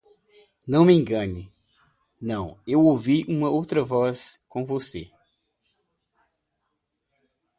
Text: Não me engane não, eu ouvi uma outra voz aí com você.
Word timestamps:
Não 0.67 0.83
me 0.83 0.95
engane 0.95 1.53
não, 2.19 2.57
eu 2.65 2.81
ouvi 2.81 3.23
uma 3.29 3.51
outra 3.51 3.83
voz 3.83 4.33
aí 4.39 4.45
com 4.49 4.65
você. 4.65 5.11